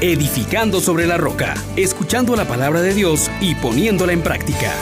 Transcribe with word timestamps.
edificando 0.00 0.80
sobre 0.80 1.06
la 1.06 1.16
roca, 1.16 1.54
escuchando 1.76 2.36
la 2.36 2.44
palabra 2.46 2.82
de 2.82 2.94
Dios 2.94 3.30
y 3.40 3.56
poniéndola 3.56 4.12
en 4.12 4.22
práctica. 4.22 4.72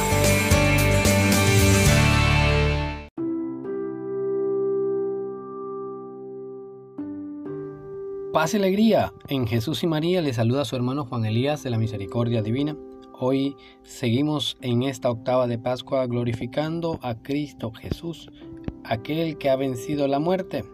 Paz 8.34 8.52
y 8.52 8.58
alegría. 8.58 9.14
En 9.28 9.46
Jesús 9.46 9.82
y 9.82 9.86
María 9.86 10.20
le 10.20 10.34
saluda 10.34 10.62
a 10.62 10.64
su 10.66 10.76
hermano 10.76 11.06
Juan 11.06 11.24
Elías 11.24 11.62
de 11.62 11.70
la 11.70 11.78
Misericordia 11.78 12.42
Divina. 12.42 12.76
Hoy 13.18 13.56
seguimos 13.82 14.58
en 14.60 14.82
esta 14.82 15.10
octava 15.10 15.46
de 15.46 15.58
Pascua 15.58 16.06
glorificando 16.06 16.98
a 17.00 17.14
Cristo 17.14 17.72
Jesús, 17.72 18.28
aquel 18.84 19.38
que 19.38 19.48
ha 19.48 19.56
vencido 19.56 20.06
la 20.06 20.18
muerte, 20.18 20.64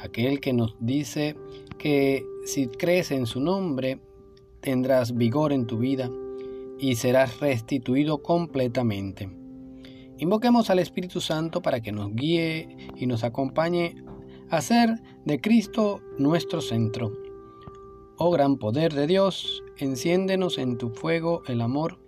aquel 0.00 0.40
que 0.40 0.52
nos 0.52 0.76
dice 0.80 1.36
que 1.78 2.24
si 2.44 2.66
crees 2.66 3.10
en 3.10 3.26
su 3.26 3.40
nombre 3.40 4.00
tendrás 4.60 5.16
vigor 5.16 5.52
en 5.52 5.66
tu 5.66 5.78
vida 5.78 6.10
y 6.78 6.96
serás 6.96 7.40
restituido 7.40 8.22
completamente. 8.22 9.30
Invoquemos 10.18 10.70
al 10.70 10.78
Espíritu 10.78 11.20
Santo 11.20 11.62
para 11.62 11.80
que 11.80 11.92
nos 11.92 12.14
guíe 12.14 12.76
y 12.96 13.06
nos 13.06 13.24
acompañe 13.24 13.96
a 14.50 14.60
ser 14.60 15.00
de 15.24 15.40
Cristo 15.40 16.00
nuestro 16.18 16.60
centro. 16.60 17.12
Oh 18.18 18.30
gran 18.30 18.56
poder 18.56 18.92
de 18.92 19.06
Dios, 19.06 19.64
enciéndenos 19.78 20.58
en 20.58 20.78
tu 20.78 20.90
fuego 20.90 21.42
el 21.48 21.60
amor, 21.60 21.98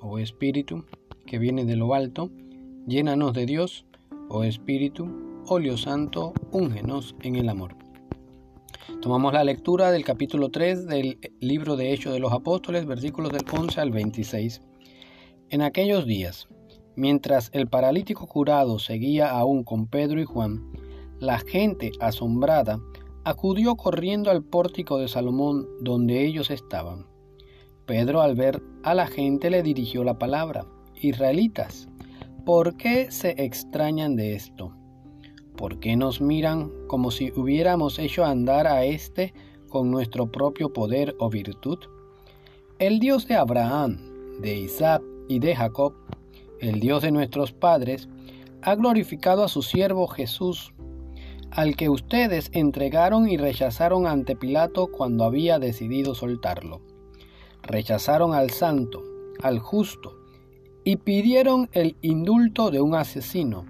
oh 0.00 0.18
Espíritu, 0.18 0.84
que 1.26 1.38
viene 1.38 1.64
de 1.64 1.76
lo 1.76 1.94
alto, 1.94 2.30
llénanos 2.86 3.32
de 3.32 3.46
Dios, 3.46 3.86
oh 4.28 4.44
Espíritu, 4.44 5.08
óleo 5.46 5.76
santo, 5.76 6.32
úngenos 6.52 7.14
en 7.22 7.36
el 7.36 7.48
amor. 7.48 7.76
Tomamos 9.02 9.32
la 9.34 9.44
lectura 9.44 9.90
del 9.90 10.04
capítulo 10.04 10.50
3 10.50 10.86
del 10.86 11.18
libro 11.40 11.76
de 11.76 11.92
Hechos 11.92 12.12
de 12.14 12.18
los 12.18 12.32
Apóstoles, 12.32 12.86
versículos 12.86 13.30
del 13.32 13.44
11 13.50 13.80
al 13.80 13.90
26. 13.90 14.62
En 15.50 15.60
aquellos 15.60 16.06
días, 16.06 16.48
mientras 16.96 17.50
el 17.52 17.68
paralítico 17.68 18.26
curado 18.26 18.78
seguía 18.78 19.30
aún 19.30 19.64
con 19.64 19.86
Pedro 19.86 20.20
y 20.20 20.24
Juan, 20.24 20.72
la 21.18 21.38
gente 21.38 21.92
asombrada 22.00 22.80
acudió 23.24 23.76
corriendo 23.76 24.30
al 24.30 24.42
pórtico 24.42 24.98
de 24.98 25.08
Salomón 25.08 25.66
donde 25.80 26.24
ellos 26.24 26.50
estaban. 26.50 27.06
Pedro 27.86 28.22
al 28.22 28.34
ver 28.34 28.62
a 28.82 28.94
la 28.94 29.06
gente 29.06 29.50
le 29.50 29.62
dirigió 29.62 30.04
la 30.04 30.18
palabra, 30.18 30.66
Israelitas, 30.94 31.88
¿por 32.46 32.76
qué 32.76 33.10
se 33.10 33.34
extrañan 33.42 34.16
de 34.16 34.34
esto? 34.34 34.74
¿Por 35.56 35.78
qué 35.78 35.96
nos 35.96 36.20
miran 36.20 36.72
como 36.88 37.10
si 37.10 37.32
hubiéramos 37.36 37.98
hecho 37.98 38.24
andar 38.24 38.66
a 38.66 38.84
éste 38.84 39.32
con 39.68 39.90
nuestro 39.90 40.26
propio 40.30 40.72
poder 40.72 41.14
o 41.18 41.30
virtud? 41.30 41.78
El 42.80 42.98
Dios 42.98 43.28
de 43.28 43.36
Abraham, 43.36 44.40
de 44.40 44.56
Isaac 44.56 45.02
y 45.28 45.38
de 45.38 45.54
Jacob, 45.54 45.94
el 46.58 46.80
Dios 46.80 47.02
de 47.02 47.12
nuestros 47.12 47.52
padres, 47.52 48.08
ha 48.62 48.74
glorificado 48.74 49.44
a 49.44 49.48
su 49.48 49.62
siervo 49.62 50.08
Jesús, 50.08 50.72
al 51.52 51.76
que 51.76 51.88
ustedes 51.88 52.50
entregaron 52.52 53.28
y 53.28 53.36
rechazaron 53.36 54.08
ante 54.08 54.34
Pilato 54.34 54.88
cuando 54.88 55.22
había 55.22 55.60
decidido 55.60 56.16
soltarlo. 56.16 56.80
Rechazaron 57.62 58.34
al 58.34 58.50
santo, 58.50 59.04
al 59.40 59.60
justo, 59.60 60.16
y 60.82 60.96
pidieron 60.96 61.70
el 61.72 61.96
indulto 62.02 62.72
de 62.72 62.80
un 62.80 62.96
asesino. 62.96 63.66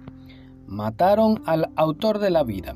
Mataron 0.67 1.41
al 1.45 1.71
autor 1.75 2.19
de 2.19 2.29
la 2.29 2.43
vida. 2.43 2.75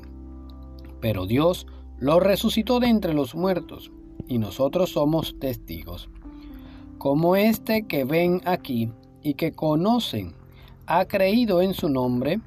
Pero 1.00 1.26
Dios 1.26 1.66
lo 1.98 2.20
resucitó 2.20 2.80
de 2.80 2.88
entre 2.88 3.14
los 3.14 3.34
muertos, 3.34 3.90
y 4.26 4.38
nosotros 4.38 4.90
somos 4.90 5.38
testigos. 5.38 6.08
Como 6.98 7.36
este 7.36 7.86
que 7.86 8.04
ven 8.04 8.40
aquí 8.44 8.90
y 9.22 9.34
que 9.34 9.52
conocen, 9.52 10.34
ha 10.86 11.06
creído 11.06 11.62
en 11.62 11.74
su 11.74 11.88
nombre, 11.88 12.40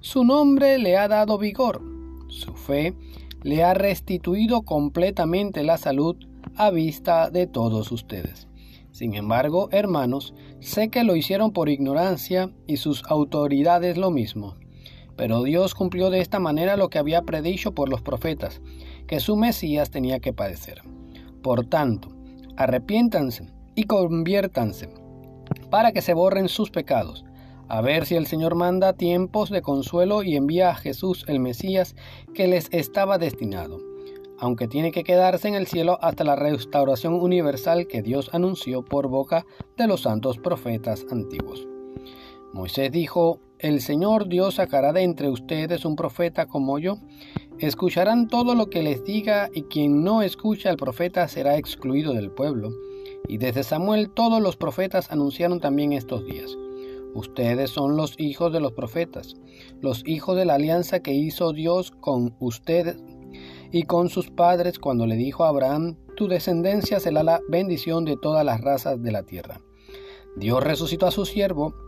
su 0.00 0.24
nombre 0.24 0.78
le 0.78 0.96
ha 0.96 1.08
dado 1.08 1.38
vigor 1.38 1.82
su 2.28 2.54
fe 2.54 2.94
le 3.42 3.64
ha 3.64 3.74
restituido 3.74 4.62
completamente 4.62 5.62
la 5.64 5.78
salud 5.78 6.16
a 6.56 6.70
vista 6.70 7.30
de 7.30 7.46
todos 7.46 7.92
ustedes. 7.92 8.48
Sin 8.90 9.14
embargo, 9.14 9.68
hermanos, 9.70 10.34
sé 10.60 10.88
que 10.88 11.04
lo 11.04 11.14
hicieron 11.14 11.52
por 11.52 11.68
ignorancia 11.68 12.50
y 12.66 12.78
sus 12.78 13.04
autoridades 13.04 13.96
lo 13.96 14.10
mismo. 14.10 14.56
Pero 15.18 15.42
Dios 15.42 15.74
cumplió 15.74 16.10
de 16.10 16.20
esta 16.20 16.38
manera 16.38 16.76
lo 16.76 16.88
que 16.88 16.98
había 16.98 17.22
predicho 17.22 17.72
por 17.72 17.88
los 17.88 18.00
profetas, 18.00 18.62
que 19.08 19.18
su 19.18 19.36
Mesías 19.36 19.90
tenía 19.90 20.20
que 20.20 20.32
padecer. 20.32 20.82
Por 21.42 21.66
tanto, 21.66 22.08
arrepiéntanse 22.56 23.52
y 23.74 23.84
conviértanse, 23.84 24.88
para 25.70 25.90
que 25.90 26.02
se 26.02 26.14
borren 26.14 26.48
sus 26.48 26.70
pecados, 26.70 27.24
a 27.66 27.80
ver 27.80 28.06
si 28.06 28.14
el 28.14 28.28
Señor 28.28 28.54
manda 28.54 28.92
tiempos 28.92 29.50
de 29.50 29.60
consuelo 29.60 30.22
y 30.22 30.36
envía 30.36 30.70
a 30.70 30.76
Jesús 30.76 31.24
el 31.26 31.40
Mesías 31.40 31.96
que 32.32 32.46
les 32.46 32.68
estaba 32.70 33.18
destinado, 33.18 33.80
aunque 34.38 34.68
tiene 34.68 34.92
que 34.92 35.02
quedarse 35.02 35.48
en 35.48 35.54
el 35.54 35.66
cielo 35.66 35.98
hasta 36.00 36.22
la 36.22 36.36
restauración 36.36 37.14
universal 37.14 37.88
que 37.88 38.02
Dios 38.02 38.30
anunció 38.32 38.84
por 38.84 39.08
boca 39.08 39.44
de 39.76 39.88
los 39.88 40.02
santos 40.02 40.38
profetas 40.38 41.04
antiguos. 41.10 41.66
Moisés 42.52 42.90
dijo, 42.92 43.40
El 43.58 43.80
Señor 43.80 44.28
Dios 44.28 44.54
sacará 44.54 44.92
de 44.92 45.02
entre 45.02 45.28
ustedes 45.28 45.84
un 45.84 45.96
profeta 45.96 46.46
como 46.46 46.78
yo. 46.78 46.98
Escucharán 47.58 48.28
todo 48.28 48.54
lo 48.54 48.70
que 48.70 48.84
les 48.84 49.02
diga 49.02 49.50
y 49.52 49.62
quien 49.62 50.04
no 50.04 50.22
escucha 50.22 50.70
al 50.70 50.76
profeta 50.76 51.26
será 51.26 51.56
excluido 51.56 52.12
del 52.12 52.30
pueblo. 52.30 52.70
Y 53.26 53.38
desde 53.38 53.64
Samuel 53.64 54.10
todos 54.10 54.40
los 54.40 54.56
profetas 54.56 55.10
anunciaron 55.10 55.58
también 55.58 55.92
estos 55.92 56.24
días. 56.24 56.56
Ustedes 57.14 57.70
son 57.70 57.96
los 57.96 58.14
hijos 58.20 58.52
de 58.52 58.60
los 58.60 58.74
profetas, 58.74 59.34
los 59.80 60.06
hijos 60.06 60.36
de 60.36 60.44
la 60.44 60.54
alianza 60.54 61.00
que 61.00 61.14
hizo 61.14 61.52
Dios 61.52 61.90
con 61.90 62.36
ustedes 62.38 62.96
y 63.72 63.82
con 63.82 64.08
sus 64.08 64.30
padres 64.30 64.78
cuando 64.78 65.04
le 65.04 65.16
dijo 65.16 65.42
a 65.42 65.48
Abraham, 65.48 65.96
tu 66.16 66.28
descendencia 66.28 67.00
será 67.00 67.24
la 67.24 67.40
bendición 67.48 68.04
de 68.04 68.16
todas 68.16 68.44
las 68.44 68.60
razas 68.60 69.02
de 69.02 69.10
la 69.10 69.24
tierra. 69.24 69.60
Dios 70.36 70.62
resucitó 70.62 71.06
a 71.06 71.10
su 71.10 71.26
siervo 71.26 71.87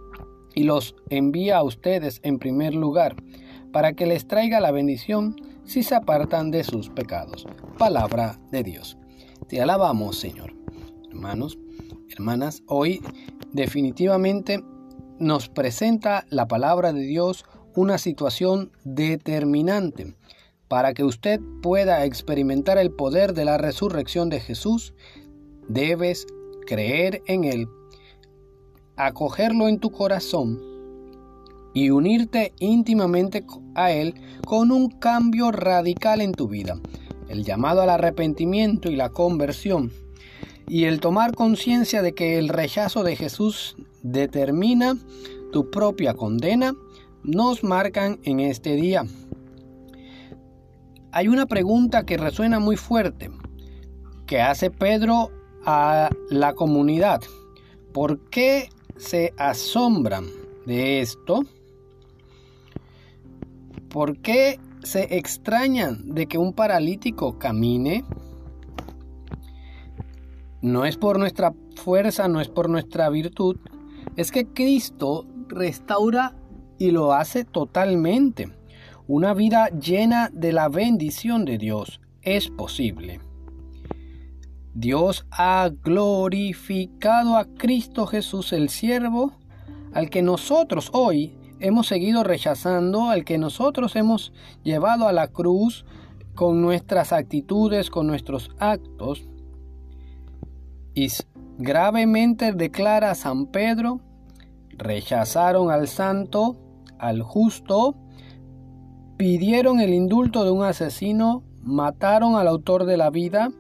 y 0.55 0.65
los 0.65 0.95
envía 1.09 1.59
a 1.59 1.63
ustedes 1.63 2.21
en 2.23 2.39
primer 2.39 2.75
lugar, 2.75 3.17
para 3.73 3.93
que 3.93 4.07
les 4.07 4.27
traiga 4.27 4.61
la 4.61 4.73
bendición 4.73 5.37
si 5.65 5.83
se 5.83 5.95
apartan 5.95 6.51
de 6.51 6.65
sus 6.65 6.89
pecados. 6.89 7.47
Palabra 7.79 8.41
de 8.51 8.63
Dios. 8.63 8.99
Te 9.49 9.61
alabamos, 9.61 10.19
Señor. 10.19 10.55
Hermanos, 11.11 11.59
hermanas, 12.11 12.63
hoy 12.67 13.01
definitivamente 13.53 14.63
nos 15.19 15.49
presenta 15.49 16.25
la 16.31 16.49
palabra 16.49 16.93
de 16.93 17.03
Dios 17.03 17.45
una 17.75 17.99
situación 17.99 18.73
determinante 18.85 20.17
para 20.71 20.95
que 20.95 21.03
usted 21.03 21.41
pueda 21.63 22.05
experimentar 22.05 22.79
el 22.79 22.93
poder 22.93 23.35
de 23.35 23.45
la 23.45 23.59
resurrección 23.59 24.29
de 24.29 24.39
Jesús, 24.39 24.95
debes 25.69 26.29
creer 26.65 27.23
en 27.27 27.43
Él, 27.43 27.67
acogerlo 29.07 29.69
en 29.69 29.79
tu 29.79 29.91
corazón 29.91 30.61
y 31.73 31.91
unirte 31.91 32.53
íntimamente 32.59 33.45
a 33.75 33.93
Él 33.93 34.15
con 34.45 34.71
un 34.71 34.89
cambio 34.89 35.53
radical 35.53 36.21
en 36.21 36.33
tu 36.33 36.49
vida. 36.49 36.79
El 37.29 37.45
llamado 37.45 37.83
al 37.83 37.91
arrepentimiento 37.91 38.91
y 38.91 38.97
la 38.97 39.11
conversión 39.11 39.93
y 40.67 40.85
el 40.85 41.01
tomar 41.01 41.35
conciencia 41.35 42.03
de 42.03 42.13
que 42.13 42.39
el 42.39 42.49
rechazo 42.49 43.03
de 43.03 43.17
Jesús 43.17 43.77
determina 44.03 44.97
tu 45.53 45.71
propia 45.71 46.15
condena 46.15 46.75
nos 47.23 47.65
marcan 47.65 48.19
en 48.25 48.41
este 48.41 48.77
día. 48.77 49.05
Hay 51.13 51.29
una 51.29 51.47
pregunta 51.47 52.07
que 52.07 52.17
resuena 52.17 52.61
muy 52.61 52.77
fuerte 52.77 53.31
que 54.27 54.41
hace 54.41 54.71
Pedro 54.71 55.31
a 55.67 56.09
la 56.31 56.55
comunidad. 56.55 57.21
¿Por 57.93 58.31
qué 58.31 58.69
se 59.01 59.33
asombran 59.37 60.27
de 60.67 61.01
esto? 61.01 61.41
¿Por 63.89 64.19
qué 64.19 64.61
se 64.83 65.17
extrañan 65.17 66.15
de 66.15 66.27
que 66.27 66.39
un 66.39 66.53
paralítico 66.53 67.39
camine? 67.39 68.05
no 70.63 70.85
es 70.85 70.97
por 70.97 71.19
nuestra 71.19 71.55
fuerza, 71.77 72.29
no 72.29 72.41
es 72.41 72.49
por 72.49 72.69
nuestra 72.69 73.09
virtud, 73.09 73.57
es 74.17 74.31
que 74.31 74.47
Cristo 74.47 75.27
restaura 75.49 76.35
y 76.79 76.91
lo 76.91 77.13
hace 77.13 77.45
totalmente. 77.45 78.51
Una 79.07 79.35
vida 79.35 79.69
llena 79.71 80.31
de 80.33 80.53
la 80.53 80.69
bendición 80.69 81.45
de 81.45 81.59
Dios 81.59 82.01
es 82.23 82.51
posible. 82.51 83.21
Dios 84.75 85.27
ha 85.31 85.71
glorificado 85.83 87.37
a 87.37 87.45
Cristo 87.45 88.07
Jesús 88.07 88.53
el 88.53 88.69
siervo, 88.69 89.33
al 89.93 90.11
que 90.11 90.23
nosotros 90.23 90.91
hoy 90.93 91.37
hemos 91.59 91.89
seguido 91.89 92.25
rechazando, 92.25 93.11
al 93.11 93.25
que 93.25 93.39
nosotros 93.39 93.97
hemos 93.97 94.33
llevado 94.63 95.09
a 95.09 95.13
la 95.13 95.29
cruz 95.29 95.85
con 96.35 96.63
nuestras 96.63 97.13
actitudes, 97.13 97.91
con 97.91 98.07
nuestros 98.07 98.51
actos, 98.59 99.27
Y 100.95 101.09
gravemente 101.59 102.53
declara 102.53 103.15
San 103.15 103.47
Pedro, 103.47 104.01
rechazaron 104.71 105.71
al 105.71 105.87
santo, 105.87 106.57
al 106.99 107.23
justo, 107.23 107.97
pidieron 109.17 109.81
el 109.81 109.95
indulto 109.95 110.45
de 110.45 110.51
un 110.51 110.65
asesino, 110.65 111.45
mataron 111.63 112.37
al 112.37 112.49
autor 112.49 112.87
de 112.87 112.97
la 112.97 113.11
vida. 113.11 113.51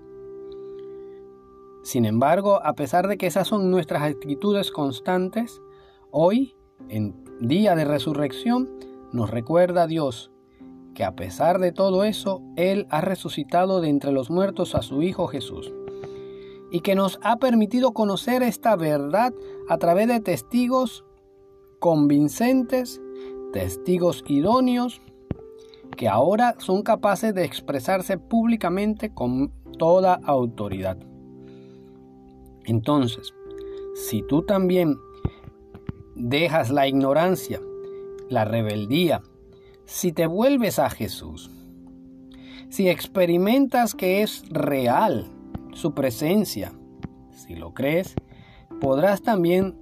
Sin 1.82 2.04
embargo, 2.04 2.60
a 2.62 2.74
pesar 2.74 3.08
de 3.08 3.16
que 3.16 3.26
esas 3.26 3.48
son 3.48 3.70
nuestras 3.70 4.02
actitudes 4.02 4.70
constantes, 4.70 5.60
hoy, 6.10 6.54
en 6.88 7.24
día 7.40 7.74
de 7.74 7.84
resurrección, 7.84 8.68
nos 9.12 9.30
recuerda 9.30 9.86
Dios 9.86 10.30
que 10.94 11.04
a 11.04 11.16
pesar 11.16 11.58
de 11.58 11.72
todo 11.72 12.04
eso, 12.04 12.42
Él 12.56 12.86
ha 12.90 13.00
resucitado 13.00 13.80
de 13.80 13.88
entre 13.88 14.12
los 14.12 14.30
muertos 14.30 14.74
a 14.74 14.82
su 14.82 15.02
Hijo 15.02 15.26
Jesús 15.26 15.72
y 16.70 16.80
que 16.80 16.94
nos 16.94 17.18
ha 17.22 17.36
permitido 17.36 17.92
conocer 17.92 18.42
esta 18.42 18.76
verdad 18.76 19.32
a 19.68 19.78
través 19.78 20.08
de 20.08 20.20
testigos 20.20 21.04
convincentes, 21.78 23.00
testigos 23.52 24.22
idóneos, 24.28 25.00
que 25.96 26.08
ahora 26.08 26.54
son 26.58 26.82
capaces 26.82 27.34
de 27.34 27.44
expresarse 27.44 28.18
públicamente 28.18 29.12
con 29.12 29.52
toda 29.78 30.20
autoridad. 30.24 30.98
Entonces, 32.64 33.34
si 33.94 34.22
tú 34.22 34.42
también 34.42 34.98
dejas 36.14 36.70
la 36.70 36.86
ignorancia, 36.86 37.60
la 38.28 38.44
rebeldía, 38.44 39.22
si 39.84 40.12
te 40.12 40.26
vuelves 40.26 40.78
a 40.78 40.90
Jesús, 40.90 41.50
si 42.68 42.88
experimentas 42.88 43.94
que 43.94 44.22
es 44.22 44.44
real 44.50 45.26
su 45.72 45.94
presencia, 45.94 46.72
si 47.32 47.56
lo 47.56 47.74
crees, 47.74 48.14
podrás 48.80 49.22
también 49.22 49.76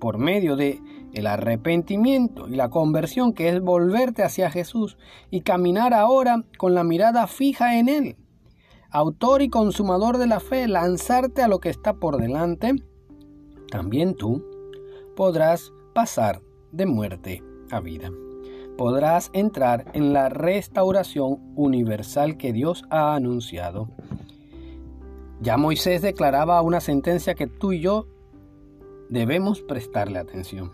por 0.00 0.18
medio 0.18 0.56
de 0.56 0.80
el 1.14 1.26
arrepentimiento 1.26 2.48
y 2.48 2.56
la 2.56 2.68
conversión 2.68 3.32
que 3.32 3.48
es 3.48 3.60
volverte 3.60 4.22
hacia 4.22 4.50
Jesús 4.50 4.98
y 5.30 5.40
caminar 5.40 5.94
ahora 5.94 6.44
con 6.58 6.74
la 6.74 6.84
mirada 6.84 7.26
fija 7.26 7.78
en 7.78 7.88
Él. 7.88 8.16
Autor 8.96 9.42
y 9.42 9.50
consumador 9.50 10.16
de 10.16 10.26
la 10.26 10.40
fe, 10.40 10.66
lanzarte 10.66 11.42
a 11.42 11.48
lo 11.48 11.58
que 11.58 11.68
está 11.68 11.92
por 11.92 12.16
delante, 12.16 12.72
también 13.70 14.14
tú 14.14 14.42
podrás 15.14 15.70
pasar 15.92 16.40
de 16.72 16.86
muerte 16.86 17.42
a 17.70 17.80
vida. 17.80 18.10
Podrás 18.78 19.28
entrar 19.34 19.84
en 19.92 20.14
la 20.14 20.30
restauración 20.30 21.40
universal 21.56 22.38
que 22.38 22.54
Dios 22.54 22.84
ha 22.88 23.14
anunciado. 23.14 23.90
Ya 25.42 25.58
Moisés 25.58 26.00
declaraba 26.00 26.62
una 26.62 26.80
sentencia 26.80 27.34
que 27.34 27.46
tú 27.48 27.72
y 27.72 27.80
yo 27.82 28.06
debemos 29.10 29.60
prestarle 29.60 30.18
atención. 30.18 30.72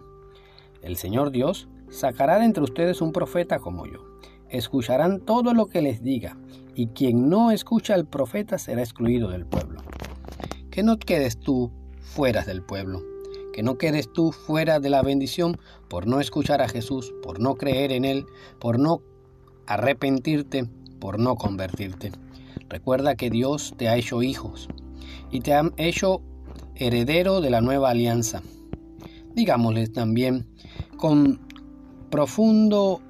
El 0.81 0.95
Señor 0.95 1.33
Dios 1.33 1.69
sacará 1.91 2.39
de 2.39 2.45
entre 2.45 2.63
ustedes 2.63 3.03
un 3.03 3.11
profeta 3.11 3.59
como 3.59 3.85
yo. 3.87 3.99
Escucharán 4.53 5.21
todo 5.21 5.55
lo 5.55 5.65
que 5.65 5.81
les 5.81 6.03
diga, 6.03 6.37
y 6.75 6.89
quien 6.89 7.31
no 7.31 7.51
escucha 7.51 7.95
al 7.95 8.07
profeta 8.07 8.59
será 8.59 8.83
excluido 8.83 9.31
del 9.31 9.47
pueblo. 9.47 9.81
Que 10.71 10.83
no 10.83 10.99
quedes 10.99 11.41
tú 11.41 11.73
fuera 12.01 12.45
del 12.45 12.63
pueblo, 12.63 13.03
que 13.55 13.63
no 13.63 13.79
quedes 13.79 14.13
tú 14.13 14.31
fuera 14.31 14.79
de 14.79 14.91
la 14.91 15.01
bendición 15.01 15.59
por 15.89 16.07
no 16.07 16.21
escuchar 16.21 16.61
a 16.61 16.69
Jesús, 16.69 17.15
por 17.23 17.41
no 17.41 17.55
creer 17.55 17.93
en 17.93 18.05
Él, 18.05 18.27
por 18.61 18.79
no 18.79 19.01
arrepentirte, 19.67 20.69
por 21.01 21.19
no 21.19 21.35
convertirte. 21.37 22.13
Recuerda 22.69 23.15
que 23.15 23.31
Dios 23.31 23.73
te 23.79 23.89
ha 23.89 23.97
hecho 23.97 24.23
hijos 24.23 24.69
y 25.31 25.41
te 25.41 25.55
ha 25.55 25.63
hecho 25.79 26.21
heredero 26.75 27.41
de 27.41 27.49
la 27.49 27.63
nueva 27.63 27.89
alianza. 27.89 28.43
Digámosles 29.35 29.95
también 29.95 30.47
con 30.99 31.41
profundo 32.11 33.01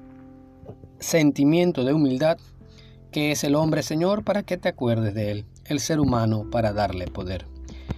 sentimiento 1.03 1.83
de 1.83 1.93
humildad, 1.93 2.37
que 3.11 3.31
es 3.31 3.43
el 3.43 3.55
hombre 3.55 3.83
Señor 3.83 4.23
para 4.23 4.43
que 4.43 4.57
te 4.57 4.69
acuerdes 4.69 5.13
de 5.13 5.31
él, 5.31 5.45
el 5.65 5.79
ser 5.79 5.99
humano 5.99 6.49
para 6.49 6.73
darle 6.73 7.07
poder. 7.07 7.45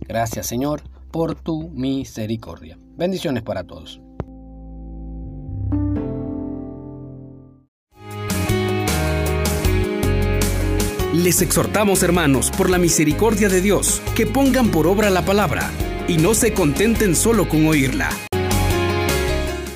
Gracias 0.00 0.46
Señor 0.46 0.82
por 1.10 1.34
tu 1.34 1.68
misericordia. 1.70 2.78
Bendiciones 2.96 3.42
para 3.42 3.64
todos. 3.64 4.00
Les 11.12 11.40
exhortamos, 11.40 12.02
hermanos, 12.02 12.50
por 12.50 12.68
la 12.68 12.76
misericordia 12.76 13.48
de 13.48 13.62
Dios, 13.62 14.02
que 14.14 14.26
pongan 14.26 14.70
por 14.70 14.86
obra 14.86 15.08
la 15.08 15.24
palabra 15.24 15.70
y 16.06 16.18
no 16.18 16.34
se 16.34 16.52
contenten 16.52 17.16
solo 17.16 17.48
con 17.48 17.66
oírla. 17.66 18.10